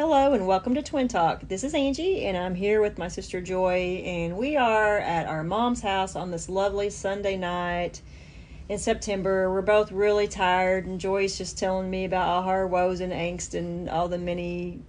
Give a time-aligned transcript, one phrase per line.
[0.00, 1.46] Hello and welcome to Twin Talk.
[1.46, 5.44] This is Angie and I'm here with my sister Joy and we are at our
[5.44, 8.00] mom's house on this lovely Sunday night
[8.70, 9.52] in September.
[9.52, 13.52] We're both really tired and Joy's just telling me about all her woes and angst
[13.52, 14.80] and all the many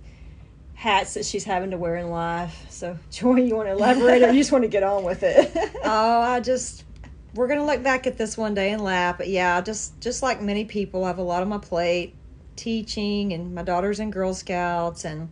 [0.76, 2.68] hats that she's having to wear in life.
[2.70, 5.52] So Joy, you want to elaborate or you just want to get on with it?
[5.84, 6.86] oh, I just
[7.34, 9.18] we're gonna look back at this one day and laugh.
[9.18, 12.16] But yeah, just just like many people, I have a lot on my plate
[12.56, 15.30] teaching, and my daughter's in Girl Scouts, and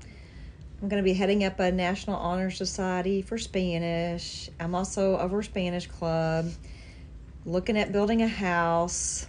[0.81, 4.49] I'm going to be heading up a National Honor Society for Spanish.
[4.59, 6.51] I'm also over Spanish Club,
[7.45, 9.28] looking at building a house.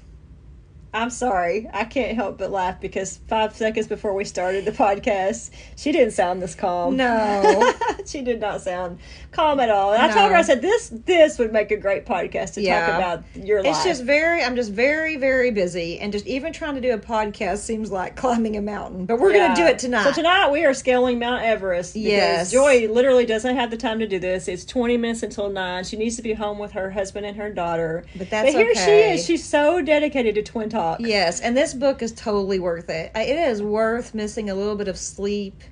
[0.93, 1.69] I'm sorry.
[1.73, 6.13] I can't help but laugh because five seconds before we started the podcast, she didn't
[6.13, 6.97] sound this calm.
[6.97, 7.73] No,
[8.07, 8.99] she did not sound
[9.31, 9.93] calm at all.
[9.93, 12.87] And I told her, I said, "This this would make a great podcast to yeah.
[12.87, 14.43] talk about your life." It's just very.
[14.43, 18.17] I'm just very very busy, and just even trying to do a podcast seems like
[18.21, 19.07] climbing a mountain.
[19.07, 19.47] But we're yeah.
[19.47, 20.05] going to do it tonight.
[20.05, 21.95] So tonight we are scaling Mount Everest.
[21.95, 24.49] Yes, Joy literally doesn't have the time to do this.
[24.49, 25.85] It's 20 minutes until nine.
[25.85, 28.05] She needs to be home with her husband and her daughter.
[28.17, 28.85] But that's but here okay.
[28.85, 29.25] she is.
[29.25, 31.01] She's so dedicated to Twin Talk talk.
[31.01, 33.13] Yes, and this book is totally worth it.
[33.15, 35.63] It is worth missing a little bit of sleep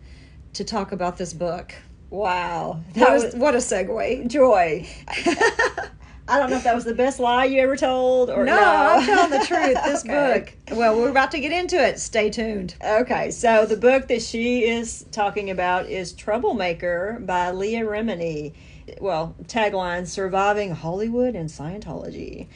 [0.55, 1.75] to talk about this book.
[2.11, 2.81] Wow.
[2.95, 4.29] That was, what a segue.
[4.29, 4.89] Joy.
[6.31, 8.55] I don't know if that was the best lie you ever told or no.
[8.55, 8.63] no.
[8.63, 9.79] I'm telling the truth.
[9.85, 10.53] This okay.
[10.67, 10.77] book.
[10.77, 11.99] Well, we're about to get into it.
[11.99, 12.75] Stay tuned.
[12.85, 18.53] Okay, so the book that she is talking about is Troublemaker by Leah Remini.
[19.01, 22.47] Well, tagline Surviving Hollywood and Scientology.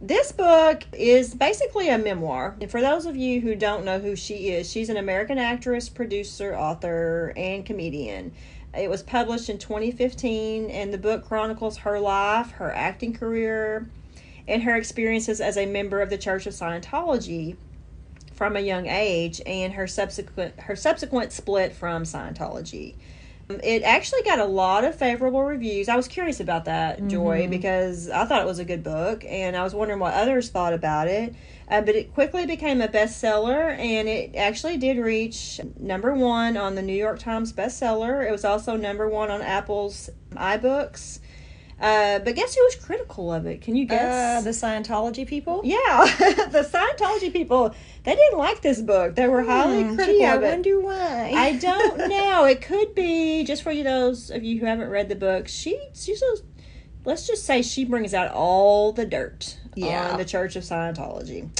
[0.00, 2.54] This book is basically a memoir.
[2.60, 5.88] And for those of you who don't know who she is, she's an American actress,
[5.88, 8.32] producer, author, and comedian.
[8.76, 13.88] It was published in 2015, and the book chronicles her life, her acting career,
[14.46, 17.56] and her experiences as a member of the Church of Scientology
[18.34, 22.96] from a young age, and her subsequent her subsequent split from Scientology.
[23.48, 25.88] It actually got a lot of favorable reviews.
[25.88, 27.50] I was curious about that, Joy, mm-hmm.
[27.50, 30.72] because I thought it was a good book, and I was wondering what others thought
[30.72, 31.32] about it.
[31.68, 36.74] Uh, but it quickly became a bestseller, and it actually did reach number one on
[36.74, 38.26] the New York Times bestseller.
[38.26, 41.20] It was also number one on Apple's iBooks.
[41.78, 43.60] Uh, but guess who was critical of it?
[43.60, 44.40] Can you guess?
[44.40, 45.60] Uh, the Scientology people?
[45.62, 45.76] Yeah,
[46.50, 47.74] the Scientology people.
[48.04, 49.14] They didn't like this book.
[49.14, 50.46] They were highly hmm, critical gee, of it.
[50.46, 51.32] I wonder why.
[51.36, 52.44] I don't know.
[52.44, 55.48] it could be just for you those of you who haven't read the book.
[55.48, 56.36] She, she's a,
[57.04, 60.12] let's just say she brings out all the dirt yeah.
[60.12, 61.50] on the Church of Scientology.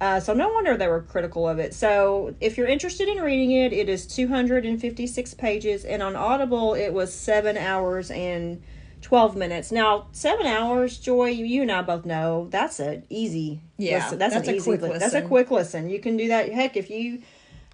[0.00, 1.74] Uh, so no wonder they were critical of it.
[1.74, 6.92] So if you're interested in reading it, it is 256 pages, and on Audible it
[6.92, 8.62] was seven hours and
[9.04, 9.70] 12 minutes.
[9.70, 13.60] Now, seven hours, Joy, you and I both know that's a easy.
[13.76, 14.18] Yeah, listen.
[14.18, 14.98] that's, that's a quick listen.
[14.98, 15.90] That's a quick listen.
[15.90, 16.50] You can do that.
[16.50, 17.20] Heck, if you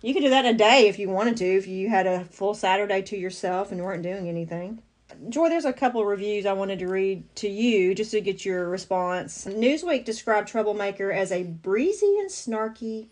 [0.02, 1.46] you could do that in a day if you wanted to.
[1.46, 4.82] If you had a full Saturday to yourself and weren't doing anything.
[5.28, 8.44] Joy, there's a couple of reviews I wanted to read to you just to get
[8.44, 9.44] your response.
[9.44, 13.06] Newsweek described Troublemaker as a breezy and snarky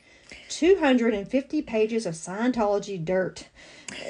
[0.49, 3.49] 250 pages of Scientology dirt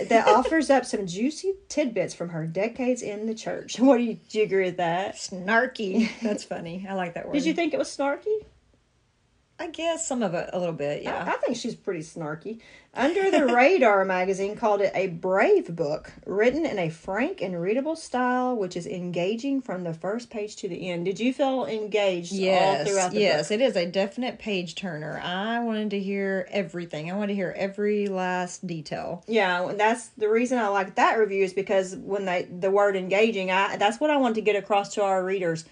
[0.09, 3.79] that offers up some juicy tidbits from her decades in the church.
[3.79, 5.17] What do you, do you agree with that?
[5.17, 6.11] Snarky.
[6.23, 6.87] That's funny.
[6.89, 7.35] I like that word.
[7.35, 8.45] Did you think it was snarky?
[9.61, 11.25] I guess some of it a little bit, yeah.
[11.25, 12.61] I, I think she's pretty snarky.
[12.95, 17.97] Under the Radar magazine called it a brave book, written in a frank and readable
[17.97, 21.07] style, which is engaging from the first page to the end.
[21.07, 23.61] Did you feel engaged yes, all throughout the yes, book?
[23.61, 25.21] it is a definite page turner.
[25.23, 27.11] I wanted to hear everything.
[27.11, 29.25] I wanted to hear every last detail.
[29.27, 33.51] Yeah, that's the reason I like that review is because when they the word engaging,
[33.51, 35.65] I that's what I want to get across to our readers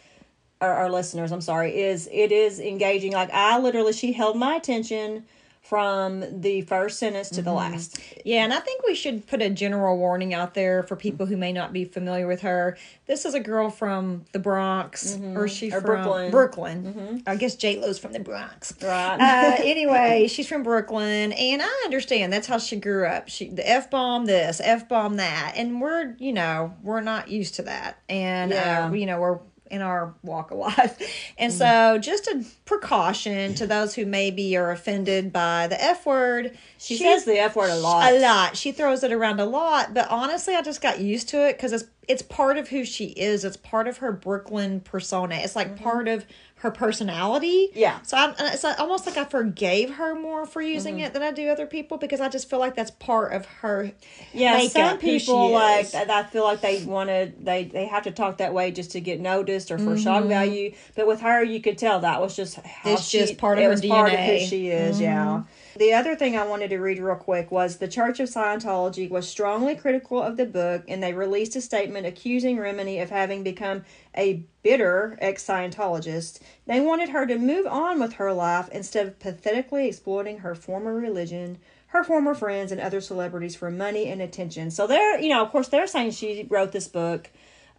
[0.61, 3.12] our, our listeners, I'm sorry, is it is engaging.
[3.12, 5.25] Like I literally, she held my attention
[5.69, 7.44] from the first sentence to mm-hmm.
[7.44, 7.99] the last.
[8.25, 11.37] Yeah, and I think we should put a general warning out there for people who
[11.37, 12.78] may not be familiar with her.
[13.06, 15.37] This is a girl from the Bronx, mm-hmm.
[15.37, 16.31] or she or from Brooklyn.
[16.31, 16.84] Brooklyn.
[16.84, 17.17] Mm-hmm.
[17.27, 18.75] I guess J Lo's from the Bronx.
[18.81, 19.19] Right.
[19.19, 23.29] Uh, anyway, she's from Brooklyn, and I understand that's how she grew up.
[23.29, 27.56] She the f bomb this, f bomb that, and we're you know we're not used
[27.56, 28.87] to that, and yeah.
[28.87, 29.41] uh, you know we're
[29.71, 30.99] in our walk of life.
[31.39, 36.07] And mm so, just a precaution to those who maybe are offended by the F
[36.07, 36.57] word.
[36.79, 38.13] She, she says the F word a lot.
[38.13, 38.57] A lot.
[38.57, 41.73] She throws it around a lot, but honestly, I just got used to it because
[41.73, 43.45] it's it's part of who she is.
[43.45, 45.37] It's part of her Brooklyn persona.
[45.37, 45.85] It's like mm-hmm.
[45.85, 46.25] part of
[46.67, 47.71] her personality.
[47.75, 48.03] Yeah.
[48.03, 51.05] So I'm, it's almost like I forgave her more for using mm-hmm.
[51.05, 53.93] it than I do other people because I just feel like that's part of her.
[54.33, 54.67] Yeah.
[54.67, 58.39] Some people like that, I feel like they want to they they have to talk
[58.39, 60.03] that way just to get noticed or for mm-hmm.
[60.03, 60.75] shock value.
[60.97, 63.65] But with her, you could tell that was just how it's she, just part of
[63.65, 63.89] her DNA.
[63.89, 65.01] Part of who she is.
[65.01, 65.45] Yeah.
[65.76, 65.84] Mm-hmm.
[65.84, 69.28] The other thing I wanted to read real quick was the Church of Scientology was
[69.28, 73.84] strongly critical of the book, and they released a statement accusing Remini of having become
[74.17, 76.40] a bitter ex Scientologist.
[76.67, 80.94] They wanted her to move on with her life instead of pathetically exploiting her former
[80.94, 81.58] religion,
[81.88, 84.70] her former friends, and other celebrities for money and attention.
[84.70, 87.31] So they're, you know, of course, they're saying she wrote this book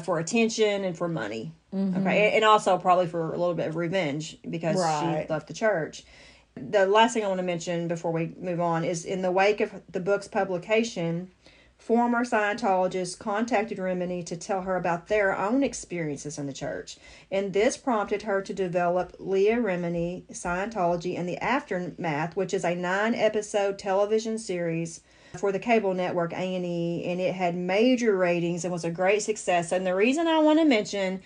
[0.03, 1.51] for attention and for money.
[1.73, 5.25] Okay, and also probably for a little bit of revenge because Right.
[5.25, 6.03] she left the church.
[6.69, 9.61] The last thing I want to mention before we move on is in the wake
[9.61, 11.31] of the book's publication,
[11.77, 16.97] former Scientologists contacted Remini to tell her about their own experiences in the church.
[17.31, 22.75] And this prompted her to develop Leah Remini Scientology and the Aftermath, which is a
[22.75, 25.01] nine episode television series
[25.37, 29.71] for the cable network A&E and it had major ratings and was a great success.
[29.71, 31.21] And the reason I want to mention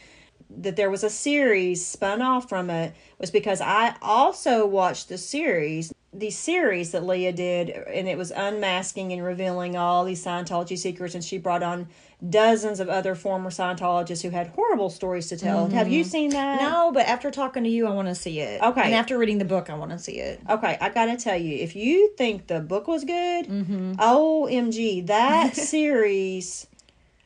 [0.58, 5.18] that there was a series spun off from it was because I also watched the
[5.18, 10.78] series, the series that Leah did, and it was unmasking and revealing all these Scientology
[10.78, 11.88] secrets, and she brought on
[12.30, 15.68] dozens of other former Scientologists who had horrible stories to tell.
[15.70, 16.10] Have you mm-hmm.
[16.10, 16.62] seen that?
[16.62, 18.62] No, but after talking to you, I want to see it.
[18.62, 18.82] Okay.
[18.82, 20.40] And after reading the book, I want to see it.
[20.50, 23.94] Okay, I gotta tell you, if you think the book was good, mm-hmm.
[23.94, 26.68] OMG, that series,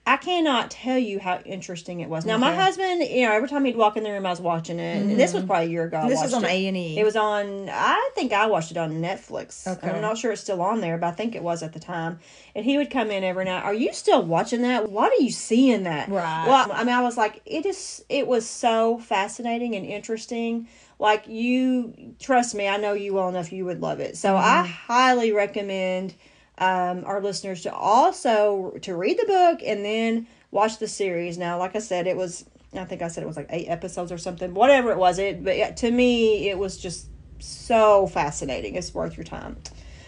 [0.07, 2.25] I cannot tell you how interesting it was.
[2.28, 4.78] Now, my husband, you know, every time he'd walk in the room, I was watching
[4.78, 5.10] it.
[5.10, 5.98] And this was probably a year ago.
[5.98, 6.52] I This is watched on.
[6.52, 7.00] A&E.
[7.00, 9.66] It was on, I think I watched it on Netflix.
[9.66, 9.90] Okay.
[9.90, 12.19] I'm not sure it's still on there, but I think it was at the time.
[12.54, 13.63] And he would come in every night.
[13.63, 14.92] Are you still watching that?
[14.92, 16.08] What are you seeing that?
[16.10, 16.46] Right.
[16.46, 18.06] Well, I mean, I was like, it is.
[18.08, 20.68] It was so fascinating and interesting.
[21.00, 23.51] Like you, trust me, I know you well enough.
[23.51, 24.18] You would love it.
[24.18, 24.72] So I Mm-hmm.
[24.72, 26.13] highly recommend
[26.57, 31.38] um, our listeners to also to read the book and then watch the series.
[31.38, 32.46] Now, like I said, it was.
[32.74, 34.54] I think I said it was like eight episodes or something.
[34.54, 35.44] Whatever it was, it.
[35.44, 37.07] But to me, it was just
[37.40, 38.75] so fascinating.
[38.75, 39.57] It's worth your time.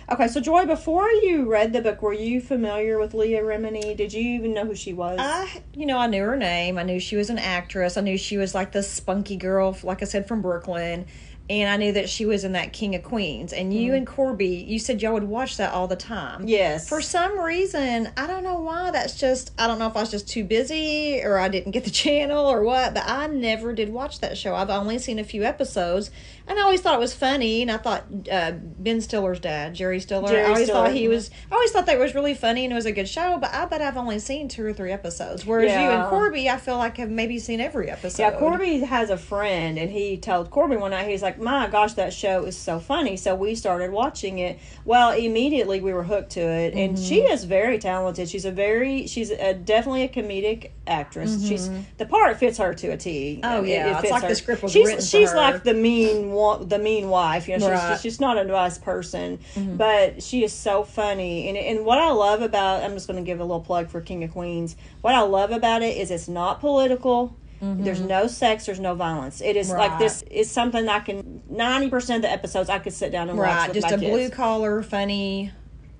[0.10, 3.96] Okay, so Joy, before you read the book, were you familiar with Leah Remini?
[3.96, 5.20] Did you even know who she was?
[5.20, 6.78] I, you know, I knew her name.
[6.78, 7.98] I knew she was an actress.
[7.98, 11.08] I knew she was like the spunky girl, like I said, from Brooklyn.
[11.50, 13.54] And I knew that she was in that King of Queens.
[13.54, 16.46] And you and Corby, you said y'all would watch that all the time.
[16.48, 16.90] yes.
[16.90, 18.92] For some reason, I don't know why.
[18.92, 21.86] That's just, I don't know if I was just too busy or I didn't get
[21.86, 24.56] the channel or what, but I never did watch that show.
[24.56, 26.12] I've only seen a few episodes
[26.48, 27.62] and I always thought it was funny.
[27.62, 30.88] And I thought uh, Ben Stiller's dad, Jerry Stiller, Jerry I always Stiller.
[30.88, 33.08] thought he was, I always thought that was really funny and it was a good
[33.08, 35.46] show, but I bet I've only seen two or three episodes.
[35.46, 38.22] Whereas you and Corby, I feel like have maybe seen every episode.
[38.22, 41.94] Yeah, Corby has a friend, and he told Corby one night, he's like, My gosh,
[41.94, 43.18] that show is so funny.
[43.18, 44.60] So we started watching it.
[44.86, 47.34] Well, immediately we were hooked to it, and she Mm-hmm.
[47.34, 48.30] is very talented.
[48.30, 51.45] She's a very, she's a, definitely a comedic actress.
[51.45, 53.39] She's the part fits her to a T.
[53.44, 53.56] Mm-hmm.
[53.56, 53.98] Oh, yeah.
[54.00, 54.30] it It's like her.
[54.30, 56.30] the script was she's, written for She's like the mean,
[56.69, 57.48] the mean wife.
[57.48, 57.80] You know, she's, Right.
[57.80, 57.94] Mm-hmm.
[57.95, 59.40] she's just not a nice person,
[59.75, 61.50] but she is so funny.
[61.50, 64.00] And and what I love about, I'm just going to give a little plug for
[64.01, 64.75] King of Queens.
[65.01, 67.36] What I love about it is it's not political.
[67.59, 68.07] There's mm-hmm.
[68.07, 68.65] no sex.
[68.65, 69.42] There's no violence.
[69.42, 70.00] It is like Mm-hmm.
[70.04, 70.24] This.
[70.30, 71.42] It's something I can.
[71.50, 73.98] Ninety percent of the episodes I could sit down and watch Right, with just a
[73.98, 75.51] blue collar, funny,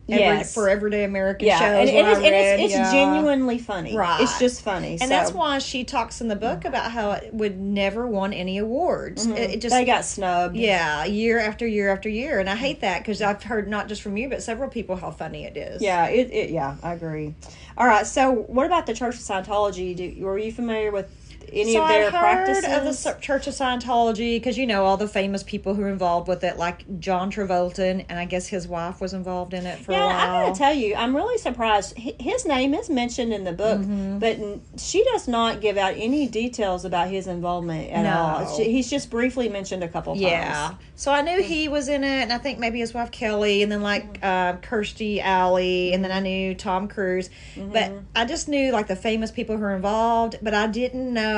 [0.10, 0.54] every, Yes.
[0.54, 1.90] for everyday American yeah, shows.
[1.90, 2.92] and, and it's, I and it's, it's yeah.
[2.92, 3.96] genuinely funny.
[3.96, 4.22] Right.
[4.22, 4.98] It's just funny.
[5.02, 6.66] And that's why she talks in the book mm.
[6.66, 9.26] about how it would never won any awards.
[9.26, 9.38] Mm-hmm.
[9.38, 10.56] It, it just they got snubbed.
[10.56, 13.28] yeah, year after year after year, and I hate that because mm.
[13.28, 15.82] I've heard not just from you but several people how funny it is.
[15.82, 17.36] Yeah, it, it yeah, I agree.
[17.78, 19.96] All right, so what about the Church of Scientology?
[19.96, 21.12] Do, were you familiar with
[21.54, 22.64] any so of their heard practices?
[23.06, 26.28] of the Church of Scientology because you know all the famous people who are involved
[26.28, 29.92] with it, like John Travolta, and, I guess his wife was involved in it for
[29.92, 30.36] yeah, a I while.
[30.44, 31.98] I gotta tell you, I'm really surprised.
[31.98, 34.20] His name is mentioned in the book, Mm-hmm.
[34.20, 34.40] but
[34.80, 38.46] she does not give out any details about his involvement at No.
[38.48, 38.58] all.
[38.58, 40.22] He's just briefly mentioned a couple times.
[40.24, 40.74] Yeah.
[40.96, 43.72] So I knew he was in it, and I think maybe his wife Kelly, and
[43.72, 47.30] then like uh, Kirstie Alley, and then I knew Tom Cruise.
[47.56, 51.37] But I just knew like the famous people who were involved, but I didn't know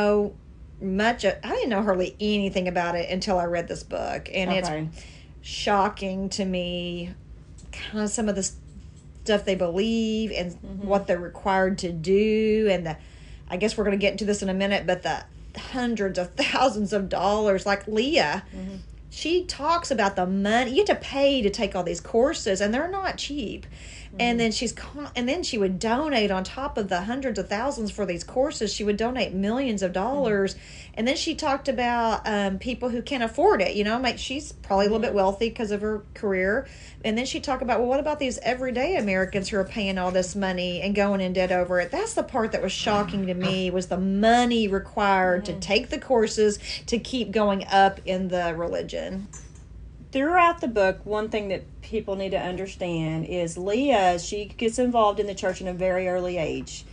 [0.82, 1.24] much.
[1.24, 4.88] Of, I didn't know hardly anything about it until I read this book, and Okay.
[4.92, 5.06] it's
[5.42, 7.14] shocking to me,
[7.72, 8.50] kind of some of the
[9.24, 10.88] stuff they believe and mm-hmm.
[10.88, 12.98] what they're required to do, and the.
[13.52, 15.24] I guess we're going to get into this in a minute, but the
[15.58, 18.76] hundreds of thousands of dollars, like Leah, mm-hmm.
[19.10, 22.72] she talks about the money you have to pay to take all these courses, and
[22.72, 23.66] they're not cheap.
[24.20, 27.48] And then she's con- and then she would donate on top of the hundreds of
[27.48, 28.74] thousands for these courses.
[28.74, 30.56] She would donate millions of dollars,
[30.94, 33.76] and then she talked about um, people who can't afford it.
[33.76, 36.68] You know, like she's probably a little bit wealthy because of her career.
[37.06, 40.12] And then she talked about well, what about these everyday Americans who are paying all
[40.12, 41.90] this money and going in debt over it?
[41.90, 46.00] That's the part that was shocking to me was the money required to take the
[46.00, 49.28] courses to keep going up in the religion.
[50.12, 55.20] Throughout the book, one thing that people need to understand is Leah, she gets involved
[55.20, 56.86] in the church in a very early age.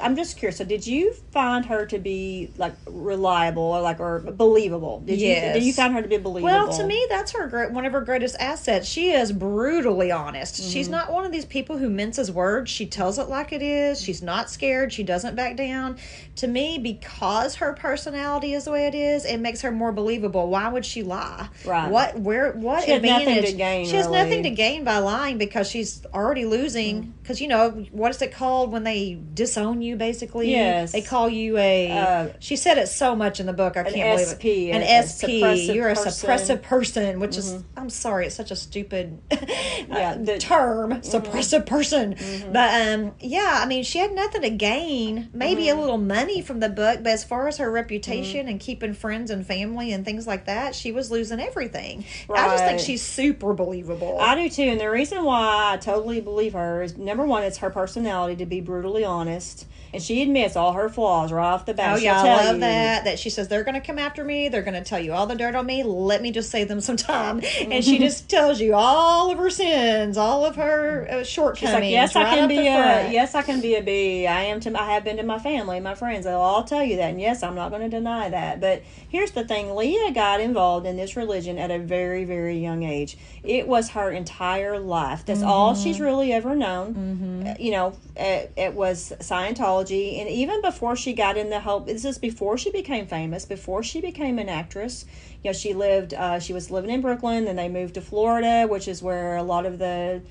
[0.00, 0.58] I'm just curious.
[0.58, 5.00] So, did you find her to be like reliable or like or believable?
[5.00, 5.54] Did Yes.
[5.54, 6.44] you did you find her to be believable?
[6.52, 8.86] Well, to me, that's her great, one of her greatest assets.
[8.88, 10.56] She is brutally honest.
[10.56, 10.70] Mm-hmm.
[10.70, 12.70] She's not one of these people who minces words.
[12.70, 14.00] She tells it like it is.
[14.00, 14.92] She's not scared.
[14.92, 15.98] She doesn't back down.
[16.36, 20.48] To me, because her personality is the way it is, it makes her more believable.
[20.48, 21.48] Why would she lie?
[21.64, 21.90] Right.
[21.90, 22.18] What?
[22.18, 22.52] Where?
[22.52, 23.50] What She has nothing advantage?
[23.50, 24.18] to gain, she has really.
[24.18, 27.14] Nothing to gain by lying because she's already losing.
[27.22, 29.96] Because you know what is it called when they disown you?
[29.96, 30.92] Basically, Yes.
[30.92, 31.90] they call you a.
[31.90, 33.76] Uh, she said it so much in the book.
[33.76, 34.76] I can't SP, believe it.
[34.76, 35.72] An a- a SP.
[35.74, 36.28] You're a person.
[36.28, 41.66] suppressive person, which is I'm sorry, it's such a stupid Yeah, uh, the- term, suppressive
[41.66, 42.16] person.
[42.52, 46.60] But um, yeah, I mean, she had nothing to gain, maybe a little money from
[46.60, 50.26] the book, but as far as her reputation and keeping friends and family and things
[50.26, 52.04] like that, she was losing everything.
[52.32, 54.18] I just think she's super believable.
[54.20, 57.58] I do too, and the reason why I totally believe her is number one, it's
[57.58, 61.74] her personality to be brutally honest, and she admits all her flaws right off the
[61.74, 61.94] bat.
[61.94, 62.60] Oh She'll yeah, I love you.
[62.60, 63.04] that.
[63.04, 64.48] That she says they're going to come after me.
[64.48, 65.82] They're going to tell you all the dirt on me.
[65.82, 67.40] Let me just save them some time.
[67.60, 71.58] And she just tells you all of her sins, all of her uh, shortcomings.
[71.58, 73.12] She's like, yes, I can be a front.
[73.12, 74.26] yes, I can be a B.
[74.26, 74.80] I am to.
[74.80, 76.24] I have been to my family, my friends.
[76.24, 78.60] They'll all tell you that, and yes, I'm not going to deny that.
[78.60, 82.82] But here's the thing: Leah got involved in this religion at a very, very young
[82.82, 83.16] age.
[83.42, 85.24] It was her entire life.
[85.24, 85.82] That's all Mm-hmm.
[85.82, 87.46] she's really ever known.
[87.46, 89.12] Uh, You know, it, it was
[89.54, 93.44] Scientology, and even before she got in the whole, this is before she became famous,
[93.44, 95.04] before she became an actress.
[95.42, 96.14] You know, she lived.
[96.14, 99.42] Uh, she was living in Brooklyn, then they moved to Florida, which is where a
[99.42, 100.22] lot of the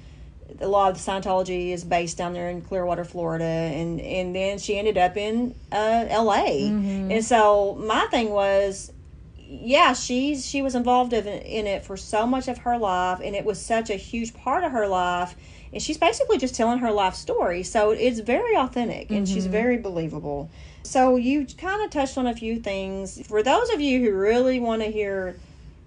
[0.61, 4.57] a lot of the Scientology is based down there in Clearwater, Florida, and and then
[4.59, 6.67] she ended up in uh, L.A.
[7.11, 8.91] And so my thing was,
[9.37, 13.35] yeah, she's she was involved in, in it for so much of her life, and
[13.35, 15.35] it was such a huge part of her life.
[15.73, 19.51] And she's basically just telling her life story, so it's very authentic and she's mm-hmm.
[19.51, 20.49] very believable.
[20.83, 23.21] So you kind of touched on a few things.
[23.27, 25.35] For those of you who really want to hear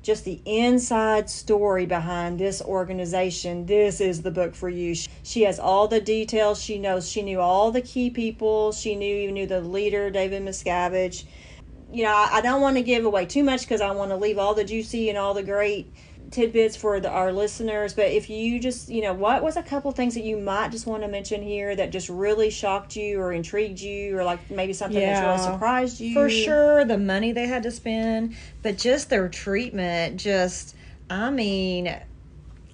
[0.02, 4.94] just the inside story behind this organization, this is the book for you.
[5.22, 6.62] She has all the details.
[6.62, 8.72] She knows she knew all the key people.
[8.72, 11.24] She knew you knew the leader, David Miscavige.
[11.90, 14.16] You know, I, I don't want to give away too much because I want to
[14.16, 15.90] leave all the juicy and all the great
[16.30, 17.94] tidbits for the, our listeners.
[17.94, 20.86] But if you just, you know, what was a couple things that you might just
[20.86, 24.72] want to mention here that just really shocked you or intrigued you or like maybe
[24.72, 26.14] something that really surprised you?
[26.14, 30.76] For sure, the money they had to spend, but just their treatment, just,
[31.08, 31.94] I mean,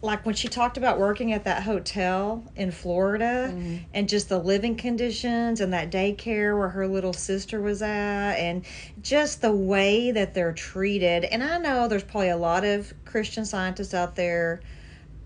[0.03, 3.77] like when she talked about working at that hotel in Florida Mm-hmm.
[3.95, 8.65] and just the living conditions and that daycare where her little sister was at and
[9.01, 11.25] just the way that they're treated.
[11.25, 14.61] And I know there's probably a lot of Christian scientists out there,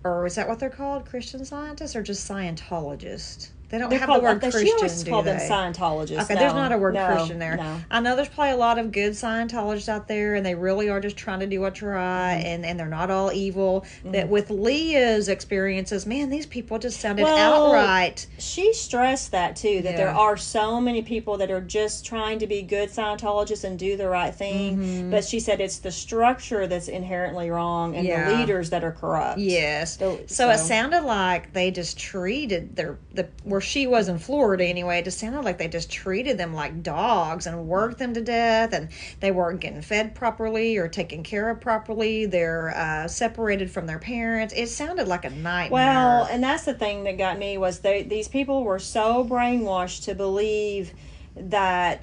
[0.04, 1.04] or is that what they're called?
[1.06, 3.50] Christian scientists or just Scientologists?
[3.70, 5.48] They don't They're have called, the word they- Christian, she always do them they?
[5.48, 6.22] Scientologists.
[6.24, 7.56] Okay, there's not a word no, Christian there.
[7.56, 7.76] No.
[7.90, 11.00] I know there's probably a lot of good Scientologists out there, and they really are
[11.00, 12.00] just trying to do what's right,
[12.40, 12.46] Mm-hmm.
[12.46, 13.84] and, and they're not all evil.
[14.04, 18.26] That with Leah's experiences, man, these people just sounded Well, outright.
[18.38, 22.46] She stressed that too, that there are so many people that are just trying to
[22.46, 24.78] be good Scientologists and do the right thing.
[24.78, 25.10] Mm-hmm.
[25.10, 28.30] But she said it's the structure that's inherently wrong and Yeah.
[28.30, 29.38] the leaders that are corrupt.
[29.38, 29.96] Yes.
[29.98, 33.24] So- So, it sounded like they just treated their the
[33.60, 35.00] where she was in Florida anyway.
[35.00, 38.72] It just sounded like they just treated them like dogs and worked them to death,
[38.72, 38.88] and
[39.20, 42.24] they weren't getting fed properly or taken care of properly.
[42.24, 44.54] They're uh, separated from their parents.
[44.56, 45.70] It sounded like a nightmare.
[45.72, 50.04] Well, and that's the thing that got me was they these people were so brainwashed
[50.04, 50.94] to believe
[51.36, 52.02] that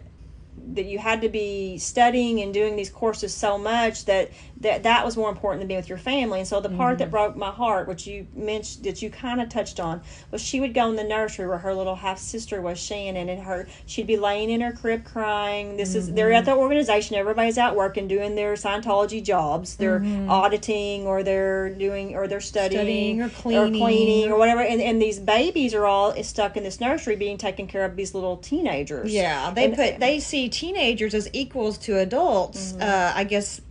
[0.74, 4.30] that you had to be studying and doing these courses so much that
[4.62, 6.40] that, that was more important than being with your family.
[6.40, 7.00] And so the part Mm-hmm.
[7.00, 10.60] that broke my heart, which you mentioned that you kind of touched on, was she
[10.60, 14.08] would go in the nursery where her little half sister was Shannon, and her she'd
[14.08, 15.78] be laying in her crib crying.
[15.78, 16.52] This is they're at Mm-hmm.
[16.52, 17.16] the organization.
[17.16, 19.76] Everybody's out working, doing their Scientology jobs.
[19.76, 22.78] They're auditing or they're doing or they're studying, Mm-hmm.
[22.78, 23.82] Studying or cleaning.
[23.84, 24.62] cleaning or whatever.
[24.62, 28.14] And and these babies are all stuck in this nursery being taken care of these
[28.14, 29.12] little teenagers.
[29.14, 32.74] Yeah, they And- put they see teenagers as equals to adults.
[32.76, 33.62] Uh, I guess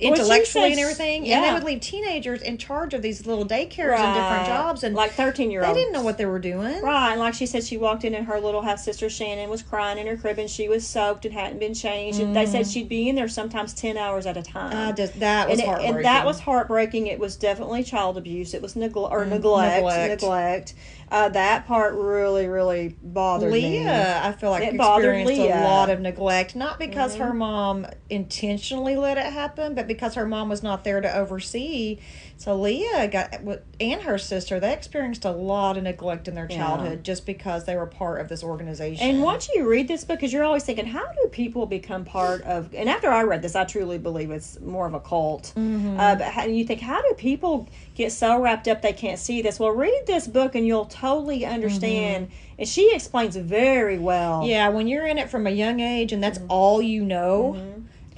[0.00, 3.98] Well, intellectually and everything, and they would leave teenagers in charge of these little daycares
[3.98, 5.74] and different jobs, and like thirteen year olds.
[5.74, 6.80] they didn't know what they were doing.
[6.82, 9.62] Right, and like she said, she walked in and her little half sister Shannon was
[9.62, 12.20] crying in her crib and she was soaked and hadn't been changed.
[12.20, 14.76] And they said she'd be in there sometimes ten hours at a time.
[14.76, 15.96] Uh, just, that was and, it- heartbreaking.
[15.96, 17.06] and that was heartbreaking.
[17.06, 18.54] It was definitely child abuse.
[18.54, 20.22] It was neglect or neglect, neglect.
[20.22, 20.74] neglect.
[21.10, 23.80] Uh, that part really, really bothered me.
[23.80, 25.54] Leah, I feel like It bothered experienced Leah.
[25.54, 25.62] Mm-hmm.
[25.64, 30.26] a lot of neglect, not because her mom intentionally let it happen, but because her
[30.26, 31.98] mom was not there to oversee.
[32.38, 33.34] So Leah got
[33.80, 36.56] and her sister they experienced a lot of neglect in their Yeah.
[36.56, 39.06] childhood just because they were part of this organization.
[39.06, 42.42] And once you read this book, because you're always thinking, how do people become part
[42.42, 42.74] of?
[42.74, 45.52] And after I read this, I truly believe it's more of a cult.
[45.56, 45.98] Mm-hmm.
[46.00, 49.42] Uh, but how, you think, how do people get so wrapped up they can't see
[49.42, 49.58] this?
[49.58, 52.30] Well, read this book and you'll totally understand.
[52.58, 54.40] And she explains very well.
[54.40, 54.50] Mm-hmm.
[54.50, 56.34] Yeah, when you're in it from a young age and Mm-hmm.
[56.34, 57.56] that's all you know,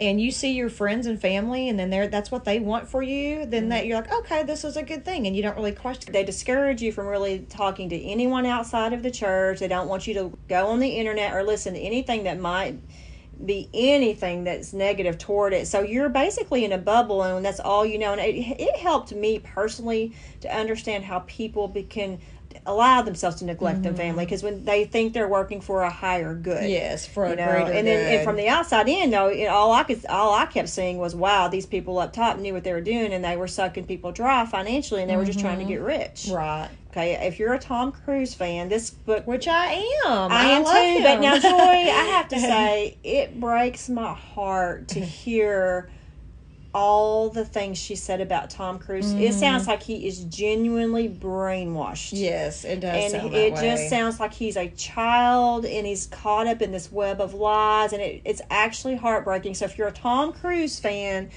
[0.00, 3.02] and you see your friends and family, and then they're that's what they want for
[3.02, 3.68] you, then Mm-hmm.
[3.70, 6.12] that you're like, okay, this is a good thing, and you don't really question.
[6.12, 9.60] They discourage you from really talking to anyone outside of the church.
[9.60, 12.80] They don't want you to go on the internet or listen to anything that might
[13.44, 15.66] be anything that's negative toward it.
[15.66, 18.12] So you're basically in a bubble, and that's all you know.
[18.12, 22.20] And it, it helped me personally to understand how people be, can
[22.66, 24.00] allow themselves to neglect their mm-hmm.
[24.00, 26.68] family because when they think they're working for a higher good.
[26.68, 29.46] Yes, for a You know, greater and then and from the outside in, though, it,
[29.46, 32.64] all I could, all I kept seeing was, wow, these people up top knew what
[32.64, 35.58] they were doing, and they were sucking people dry financially, and they were just trying
[35.58, 35.72] to mm-hmm.
[35.72, 36.28] get rich.
[36.30, 36.68] Right.
[36.90, 39.74] Okay, if you're a Tom Cruise fan, this book Which I
[40.06, 40.32] am.
[40.32, 41.02] I am love too.
[41.04, 41.20] But him.
[41.20, 45.88] now, Joy, I have to say, it breaks my heart to hear
[46.72, 49.12] all the things she said about Tom Cruise.
[49.12, 49.38] It mm-hmm.
[49.38, 52.10] sounds like he is genuinely brainwashed.
[52.12, 53.12] yes, it does.
[53.12, 56.72] And sound it that just sounds like he's a child and he's caught up in
[56.72, 59.54] this web of lies, and it, it's actually heartbreaking.
[59.54, 61.30] So, if you're a Tom Cruise fan,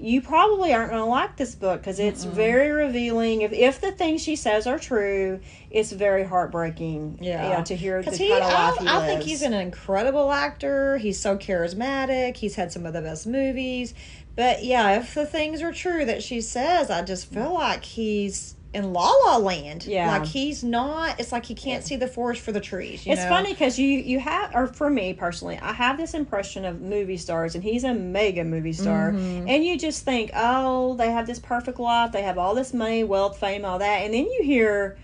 [0.00, 3.42] you probably aren't going to like this book because it's very revealing.
[3.42, 7.18] If, if the things she says are true, it's very heartbreaking.
[7.20, 7.50] Yeah.
[7.50, 9.06] you know, to hear the Because kind he, of I, life he I lives.
[9.06, 10.96] think he's an incredible actor.
[10.96, 12.38] He's so charismatic.
[12.38, 13.92] He's had some of the best movies.
[14.40, 18.54] But yeah, if the things are true that she says, I just feel like he's
[18.72, 19.84] in La La Land.
[19.84, 20.10] Yeah.
[20.16, 21.20] like he's not.
[21.20, 23.04] It's like he can't see the forest for the trees.
[23.04, 23.28] You It's know?
[23.28, 27.18] funny because you you have, or for me personally, I have this impression of movie
[27.18, 29.48] stars, and he's a mega movie star, Mm-hmm.
[29.48, 33.04] and you just think, oh, they have this perfect life, they have all this money,
[33.04, 34.96] wealth, fame, all that, and then you hear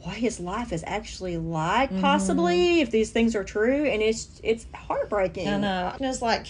[0.00, 2.00] what his life is actually like, Mm-hmm.
[2.02, 5.48] possibly if these things are true, and it's it's heartbreaking.
[5.48, 5.92] I know.
[5.98, 6.48] And it's like.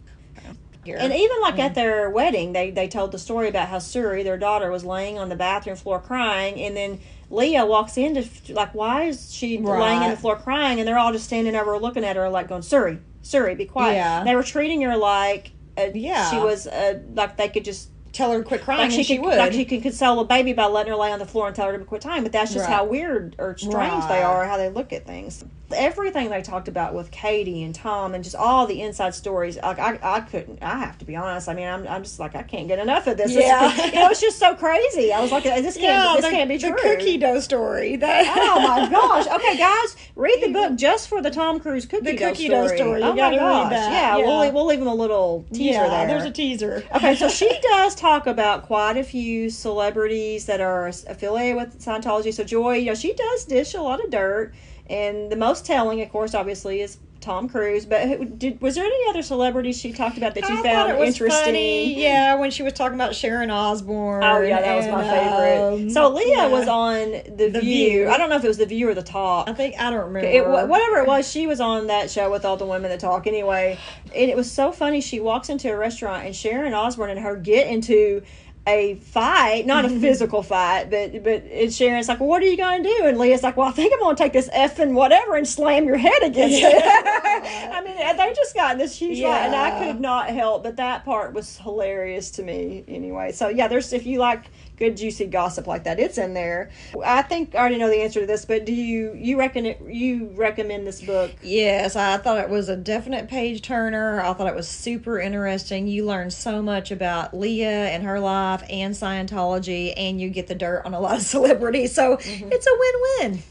[0.98, 4.38] And even like at their wedding, they they told the story about how Suri, their
[4.38, 8.74] daughter, was laying on the bathroom floor crying, and then Leah walks in to like,
[8.74, 10.78] why is she laying on the floor crying?
[10.80, 13.94] And they're all just standing over looking at her like going, Suri, Suri, be quiet.
[13.94, 14.24] Yeah.
[14.24, 16.30] They were treating her like, uh, Yeah.
[16.30, 17.88] she was uh, like they could just.
[18.12, 19.38] Tell her to quit crying, Like she, and she could, would.
[19.38, 21.66] like she could console a baby by letting her lay on the floor and tell
[21.68, 22.74] her to quit time, but that's just Right.
[22.74, 25.42] how weird or strange they are, how they look at things.
[25.74, 29.78] Everything they talked about with Katie and Tom and just all the inside stories, like
[29.78, 30.62] I, I couldn't.
[30.62, 31.48] I have to be honest.
[31.48, 33.32] I mean, I'm, I'm just like I can't get enough of this.
[33.32, 33.74] Yeah.
[33.86, 35.14] you know, it's just so crazy.
[35.14, 36.72] I was like, this can't, yeah, this the, can't be true.
[36.72, 37.96] the cookie dough story.
[37.96, 39.26] That Oh my gosh!
[39.26, 42.66] Okay, guys, read the book just for the Tom Cruise cookie, The dough, cookie dough
[42.66, 42.76] story.
[42.78, 43.02] story.
[43.02, 43.72] Oh my gosh!
[43.72, 44.26] Yeah, Yeah.
[44.26, 46.06] we'll we'll leave them a little teaser yeah, there.
[46.08, 46.84] there's a teaser.
[46.94, 52.34] Okay, so she does talk about quite a few celebrities that are affiliated with Scientology.
[52.34, 54.52] So Joy, you know, she does dish a lot of dirt,
[54.90, 57.86] and the most telling, of course, obviously, is Tom Cruise.
[57.86, 60.92] But who, did was there any other celebrities she talked about that you I found
[60.92, 61.44] it was interesting?
[61.44, 62.02] funny.
[62.02, 64.22] Yeah, when she was talking about Sharon Osbourne.
[64.22, 65.74] Oh yeah, that was my favorite.
[65.74, 66.46] um, so Leah yeah.
[66.48, 67.90] was on the, The View.
[67.90, 68.08] View.
[68.10, 69.48] I don't know if it was the View or the Talk.
[69.48, 70.28] I think I don't remember.
[70.28, 73.26] It, whatever it was, she was on that show with all the women that talk
[73.26, 73.78] anyway.
[74.14, 75.00] And it was so funny.
[75.00, 78.22] She walks into a restaurant and Sharon Osbourne and her get into
[78.66, 80.00] a fight, not a mm-hmm.
[80.00, 83.06] physical fight, but but it's Sharon's like, well, what are you going to do?
[83.06, 85.84] And Leah's like, well, I think I'm going to take this effing whatever and slam
[85.84, 86.82] your head against it.
[87.72, 90.62] I mean, they just got in this huge fight, and I could not help.
[90.62, 93.32] But that part was hilarious to me anyway.
[93.32, 94.44] So yeah, there's if you like
[94.76, 96.70] good juicy gossip like that, it's in there.
[97.04, 99.80] I think I already know the answer to this, but do you you reckon it,
[99.86, 101.30] you recommend this book?
[101.42, 104.20] Yes, I thought it was a definite page turner.
[104.20, 105.86] I thought it was super interesting.
[105.86, 110.54] You learn so much about Leah and her life and Scientology, and you get the
[110.54, 111.94] dirt on a lot of celebrities.
[111.94, 112.48] So Mm-hmm.
[112.52, 113.42] it's a win win.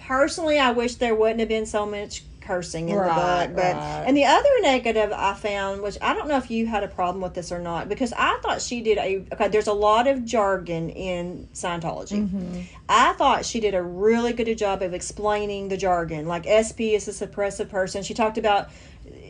[0.00, 3.56] Personally, I wish there wouldn't have been so much cursing in Right, the book.
[3.56, 4.04] But right.
[4.06, 7.22] and the other negative I found, which I don't know if you had a problem
[7.22, 9.48] with this or not, because I thought she did a okay.
[9.48, 12.28] There's a lot of jargon in Scientology.
[12.28, 12.60] Mm-hmm.
[12.88, 16.26] I thought she did a really good job of explaining the jargon.
[16.26, 18.02] Like SP is a suppressive person.
[18.02, 18.70] She talked about.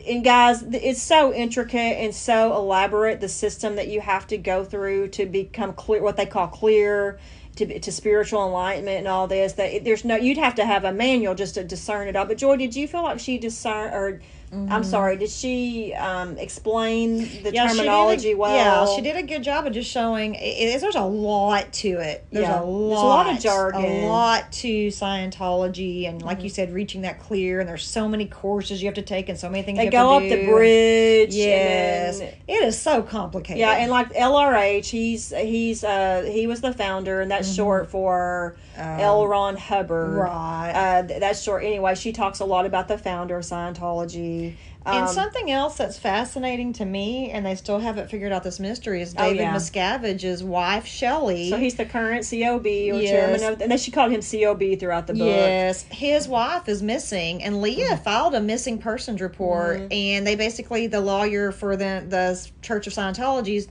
[0.05, 4.65] And guys, it's so intricate and so elaborate the system that you have to go
[4.65, 7.19] through to become clear, what they call clear,
[7.57, 9.53] to, to spiritual enlightenment and all this.
[9.53, 12.25] That it, there's no, you'd have to have a manual just to discern it all.
[12.25, 14.21] But Joy, did you feel like she discern or
[14.69, 15.17] I'm sorry.
[15.17, 18.55] Did she um, explain the Yeah, she a- terminology well?
[18.55, 20.35] Yeah, she did a good job of just showing.
[20.35, 22.23] It, there's a lot to it.
[22.31, 23.81] There's Yeah, a there's a lot, lot of jargon.
[23.83, 26.53] a lot to Scientology, and like you Mm-hmm.
[26.53, 27.61] said, reaching that clear.
[27.61, 29.91] And there's so many courses you have to take, and so many things They you
[29.91, 31.33] have go up the bridge.
[31.33, 32.33] Yes, and
[32.63, 33.59] is so complicated.
[33.59, 38.55] yeah, and like LRH, he's he's uh he was the founder, and that's short for
[38.77, 39.27] L.
[39.27, 40.09] Ron Hubbard.
[40.11, 40.19] Mm-hmm.
[40.19, 40.71] Um, right.
[40.71, 41.63] Uh, th- that's short.
[41.63, 44.55] Anyway, she talks a lot about the founder of Scientology.
[44.85, 48.59] And Um, something else that's fascinating to me, and they still haven't figured out this
[48.59, 49.53] mystery, is Oh, David yeah.
[49.55, 51.49] Miscavige's wife, Shelly.
[51.49, 53.09] so he's the current COB or Yes.
[53.09, 55.25] chairman of, and then she called him COB throughout the book.
[55.27, 58.03] Yes, his wife is missing, and Leah Mm-hmm.
[58.03, 62.93] filed a missing persons report, and they basically the lawyer for the the Church of
[62.93, 63.65] Scientology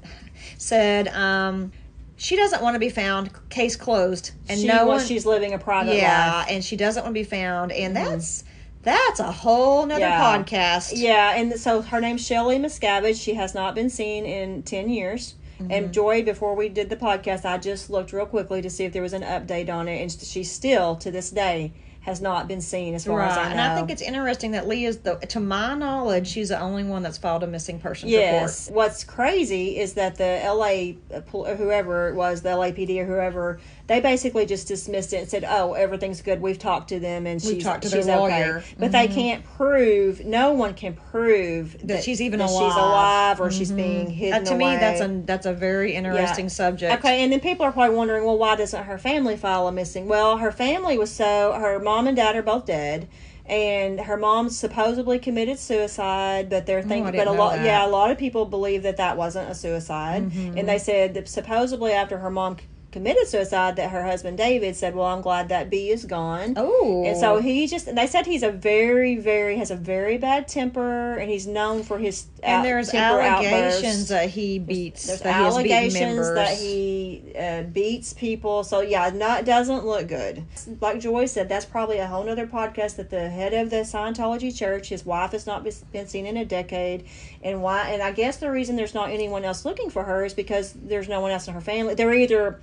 [0.57, 1.72] said um,
[2.16, 5.07] she doesn't want to be found, case closed, and she, no well, one.
[5.07, 6.46] she's living a private yeah, life.
[6.51, 8.44] and she doesn't want to be found, and that's
[8.83, 10.21] that's a whole nother Yeah.
[10.21, 10.92] podcast.
[10.95, 13.21] Yeah, and so her name's Shelly Miscavige.
[13.23, 15.35] She has not been seen in 10 years.
[15.61, 15.71] Mm-hmm.
[15.73, 18.92] And Joy, before we did the podcast, I just looked real quickly to see if
[18.92, 20.01] there was an update on it.
[20.01, 23.51] And she still, to this day, has not been seen as far as I know.
[23.51, 27.05] and I think it's interesting that Leah's the to my knowledge, she's the only one
[27.05, 28.68] that's filed a missing person Yes.
[28.73, 31.21] What's crazy is that the LA, uh,
[31.55, 35.73] whoever it was, the LAPD or whoever, they basically just dismissed it and said, "Oh,
[35.75, 36.40] everything's good.
[36.40, 38.62] We've talked to them and she's she's okay." lawyer.
[38.79, 40.25] But they can't prove.
[40.25, 42.77] No one can prove That she's even that she's alive.
[42.77, 46.99] alive or she's being hidden Uh, to me, that's a that's a very interesting subject.
[47.01, 50.07] Okay, and then people are probably wondering, well, why doesn't her family file a missing?
[50.07, 53.09] Well, her family was so her mom and dad are both dead,
[53.47, 56.49] and her mom supposedly committed suicide.
[56.49, 57.57] But they're thinking, Oh, but a lot, that.
[57.59, 57.66] Mm-hmm.
[57.66, 61.29] yeah, a lot of people believe that that wasn't a suicide, and they said that
[61.29, 62.57] supposedly after her mom
[62.93, 67.05] committed suicide, that her husband David said, "Well, I'm glad that bee is gone." Oh,
[67.07, 71.15] And so he just they said he's a very, very, has a very bad temper,
[71.17, 74.09] and he's known for his and out- there's allegations outbursts.
[74.11, 75.07] that he beats.
[75.07, 78.63] There's that he has beaten allegations that he uh, beats people.
[78.65, 80.45] So yeah, not doesn't look good.
[80.81, 82.97] Like Joy said, that's probably a whole nother podcast.
[82.97, 86.45] That the head of the Scientology church, his wife has not been seen in a
[86.45, 87.05] decade,
[87.43, 87.89] and why?
[87.89, 91.09] And I guess the reason there's not anyone else looking for her is because there's
[91.09, 91.95] no one else in her family.
[91.95, 92.61] They're either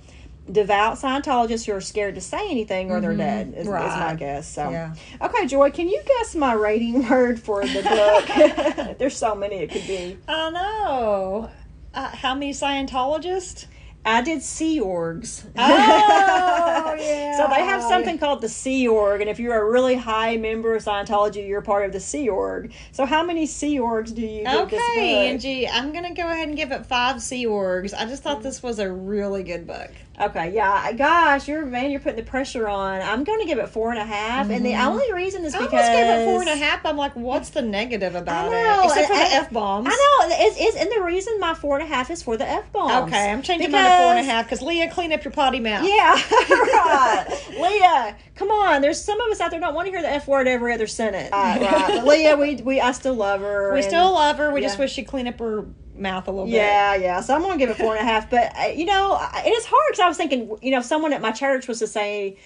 [0.50, 3.54] devout Scientologists who are scared to say anything, or they're dead.
[3.56, 4.16] Is, is my Mm-hmm.
[4.16, 4.48] Guess.
[4.48, 4.94] So Yeah.
[5.22, 8.96] okay, Joy, can you guess my rating word for the book?
[8.98, 10.16] there's so many it could be.
[10.28, 11.50] I know.
[11.94, 13.66] Uh, how many Scientologists?
[14.04, 15.44] I did Sea Orgs.
[15.58, 17.30] Oh, yeah.
[17.40, 20.74] So they have something called the Sea Org, and if you're a really high member
[20.74, 22.72] of Scientology, you're part of the Sea Org.
[22.92, 25.28] So how many Sea Orgs do you give Okay?
[25.28, 27.94] Angie, I'm gonna go ahead and give it five Sea Orgs.
[27.96, 28.24] I just Mm.
[28.24, 29.90] thought this was a really good book.
[30.20, 33.00] Okay, yeah, gosh, you're man, you're putting the pressure on.
[33.00, 35.62] I'm going to give it four and a half, and the only reason is Mm-hmm.
[35.64, 36.84] I because almost gave it four and a half.
[36.84, 38.86] I'm like, what's the negative about I know, it?
[38.86, 39.86] Except for and- the f bombs.
[39.90, 42.46] I know it's, it's and the reason my four and a half is for the
[42.48, 43.08] f bombs.
[43.12, 45.84] Okay, I'm changing mine to four and a Because- Leah, clean up your potty mouth.
[45.86, 46.12] Yeah,
[46.50, 47.26] right.
[47.58, 48.82] Leah, come on.
[48.82, 50.86] There's some of us out there don't want to hear the F word every other
[50.86, 51.30] sentence.
[51.32, 52.04] Right, right.
[52.04, 53.72] Leah, we we I still love her.
[53.72, 54.52] We and- still love her.
[54.52, 55.64] We just wish she'd clean up her
[56.00, 56.54] mouth a little bit.
[56.54, 57.20] Yeah, yeah.
[57.20, 58.30] So I'm gonna give it four and a half.
[58.30, 61.12] But uh, you know, I- it is hard because I was thinking, you know, someone
[61.12, 62.36] at my church was to say.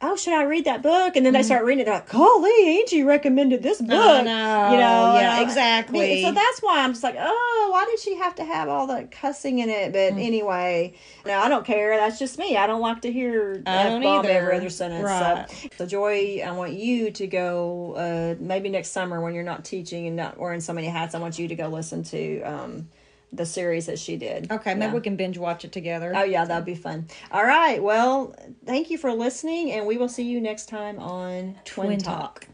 [0.00, 1.16] Oh, should I read that book?
[1.16, 1.84] And then they start reading it.
[1.86, 4.24] They're like, "Golly, Angie recommended this book." Mm-hmm.
[4.26, 4.70] know.
[4.72, 6.20] You know, Yeah, exactly.
[6.20, 9.08] So that's why I'm just like, "Oh, why did she have to have all the
[9.10, 10.22] cussing in it?" But Mm.
[10.26, 11.96] anyway, no, I don't care.
[11.96, 12.56] That's just me.
[12.56, 15.04] I don't like to hear I don't F-bomb every other sentence.
[15.04, 15.46] Right.
[15.48, 17.94] So, so Joy, I want you to go.
[17.94, 21.18] Uh, maybe next summer when you're not teaching and not wearing so many hats, I
[21.18, 22.42] want you to go listen to.
[22.42, 22.88] Um,
[23.36, 24.50] the series that she did.
[24.50, 24.94] Okay, maybe Yeah.
[24.94, 26.12] we can binge watch it together.
[26.14, 27.06] Oh yeah, that'd be fun.
[27.32, 27.82] All right.
[27.82, 28.34] Well,
[28.66, 32.40] thank you for listening, and we will see you next time on Twin, Twin Talk.
[32.40, 32.48] Talk.